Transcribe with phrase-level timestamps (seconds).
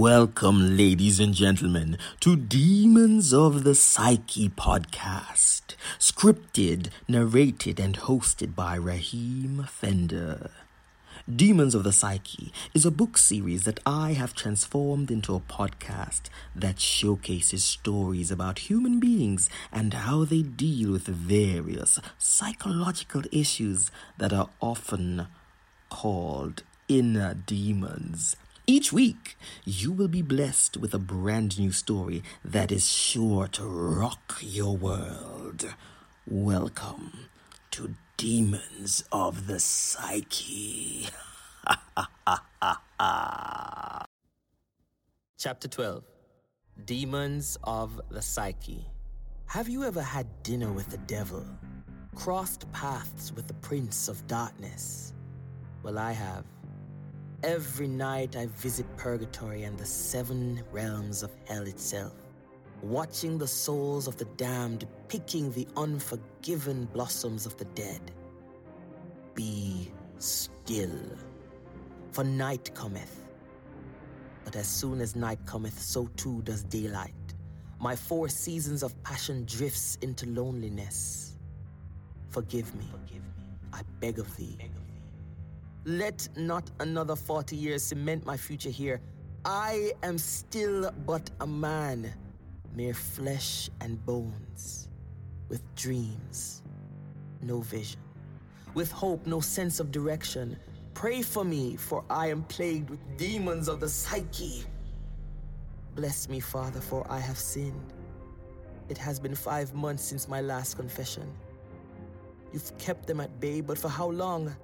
[0.00, 8.76] Welcome, ladies and gentlemen, to Demons of the Psyche podcast, scripted, narrated, and hosted by
[8.76, 10.52] Raheem Fender.
[11.30, 16.30] Demons of the Psyche is a book series that I have transformed into a podcast
[16.56, 24.32] that showcases stories about human beings and how they deal with various psychological issues that
[24.32, 25.26] are often
[25.90, 28.34] called inner demons.
[28.70, 33.64] Each week, you will be blessed with a brand new story that is sure to
[33.64, 35.74] rock your world.
[36.24, 37.30] Welcome
[37.72, 41.08] to Demons of the Psyche.
[45.36, 46.04] Chapter 12
[46.84, 48.86] Demons of the Psyche.
[49.46, 51.44] Have you ever had dinner with the devil?
[52.14, 55.12] Crossed paths with the Prince of Darkness?
[55.82, 56.44] Well, I have.
[57.42, 62.12] Every night I visit purgatory and the seven realms of hell itself,
[62.82, 68.12] watching the souls of the damned picking the unforgiven blossoms of the dead.
[69.34, 71.00] Be still,
[72.12, 73.24] for night cometh.
[74.44, 77.14] But as soon as night cometh, so too does daylight.
[77.78, 81.38] My four seasons of passion drifts into loneliness.
[82.28, 82.84] Forgive me,
[83.72, 84.58] I beg of thee.
[85.84, 89.00] Let not another 40 years cement my future here.
[89.46, 92.12] I am still but a man,
[92.74, 94.88] mere flesh and bones,
[95.48, 96.62] with dreams,
[97.40, 98.00] no vision,
[98.74, 100.58] with hope, no sense of direction.
[100.92, 104.64] Pray for me, for I am plagued with demons of the psyche.
[105.94, 107.94] Bless me, Father, for I have sinned.
[108.90, 111.32] It has been five months since my last confession.
[112.52, 114.54] You've kept them at bay, but for how long?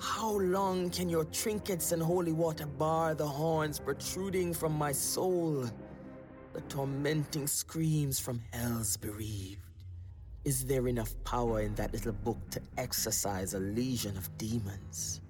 [0.00, 5.66] How long can your trinkets and holy water bar the horns protruding from my soul?
[6.54, 9.60] The tormenting screams from hell's bereaved.
[10.46, 15.20] Is there enough power in that little book to exorcise a legion of demons?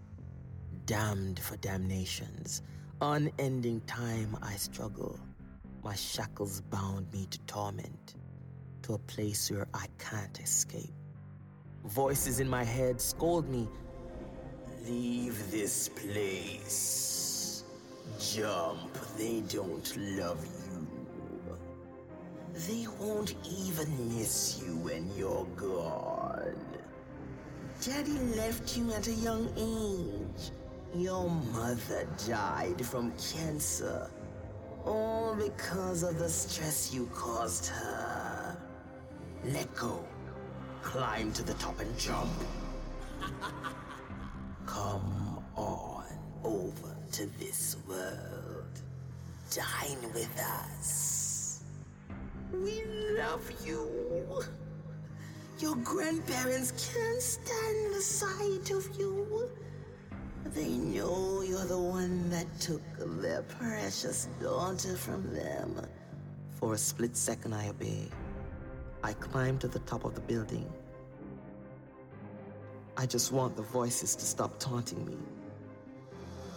[0.86, 2.62] Damned for damnations,
[3.00, 5.18] unending time I struggle.
[5.82, 8.14] My shackles bound me to torment,
[8.82, 10.94] to a place where I can't escape.
[11.86, 13.68] Voices in my head scold me
[14.86, 17.64] Leave this place.
[18.18, 20.88] Jump, they don't love you.
[22.54, 26.56] They won't even miss you when you're gone.
[27.82, 30.50] Daddy left you at a young age.
[30.94, 34.10] Your mother died from cancer.
[34.84, 38.56] All because of the stress you caused her.
[39.44, 40.04] Let go.
[40.82, 42.32] Climb to the top and jump.
[47.38, 48.80] this world.
[49.50, 50.38] Dine with
[50.68, 51.62] us.
[52.52, 52.84] We
[53.18, 54.42] love you.
[55.58, 59.48] Your grandparents can't stand the sight of you.
[60.46, 62.82] They know you're the one that took
[63.20, 65.80] their precious daughter from them.
[66.58, 68.08] For a split second, I obey.
[69.02, 70.70] I climb to the top of the building.
[72.96, 75.16] I just want the voices to stop taunting me.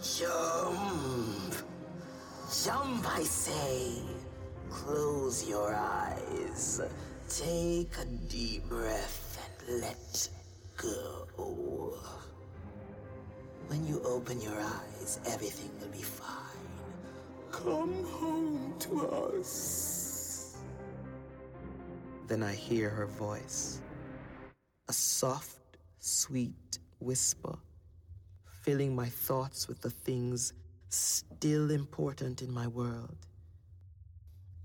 [0.04, 1.54] Jump!
[2.64, 4.02] Jump, I say!
[4.70, 6.80] Close your eyes.
[7.28, 9.38] Take a deep breath
[9.68, 10.28] and let
[10.76, 11.96] go.
[13.68, 16.30] When you open your eyes, everything will be fine.
[17.50, 20.58] Come home to us.
[22.28, 23.80] Then I hear her voice.
[24.88, 27.56] A soft sweet whisper,
[28.64, 30.54] filling my thoughts with the things
[30.88, 33.18] still important in my world.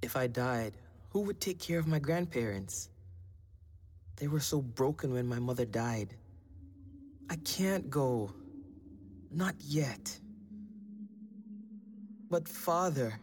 [0.02, 0.78] If I died,
[1.10, 2.90] who would take care of my grandparents?
[4.16, 6.16] They were so broken when my mother died.
[7.30, 8.32] I can't go.
[9.32, 10.18] Not yet.
[12.30, 13.20] But, Father,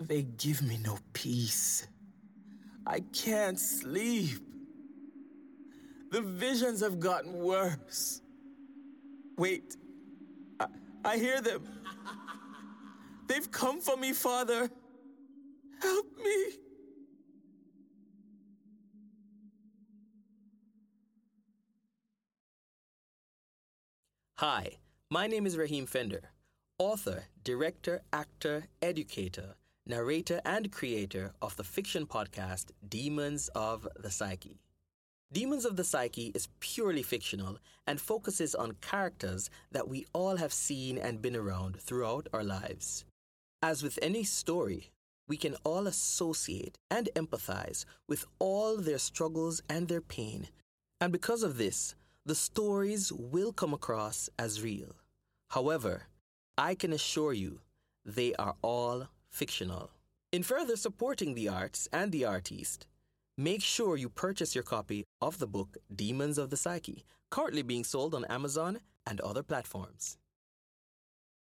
[0.00, 1.86] they give me no peace.
[2.84, 4.40] I can't sleep.
[6.10, 8.21] The visions have gotten worse.
[9.36, 9.76] Wait,
[10.60, 10.66] I,
[11.04, 11.64] I hear them.
[13.26, 14.70] They've come for me, Father.
[15.80, 16.44] Help me.
[24.36, 26.22] Hi, my name is Raheem Fender,
[26.76, 29.54] author, director, actor, educator,
[29.86, 34.58] narrator, and creator of the fiction podcast Demons of the Psyche.
[35.32, 37.56] Demons of the Psyche is purely fictional
[37.86, 43.06] and focuses on characters that we all have seen and been around throughout our lives.
[43.62, 44.90] As with any story,
[45.26, 50.48] we can all associate and empathize with all their struggles and their pain.
[51.00, 51.94] And because of this,
[52.26, 54.96] the stories will come across as real.
[55.48, 56.08] However,
[56.58, 57.60] I can assure you
[58.04, 59.92] they are all fictional.
[60.30, 62.86] In further supporting the arts and the artiste,
[63.36, 67.84] make sure you purchase your copy of the book Demons of the Psyche, currently being
[67.84, 70.18] sold on Amazon and other platforms.